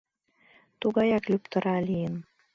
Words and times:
Тугаяк 0.79 1.23
люптыра 1.31 1.75
лийын. 1.87 2.15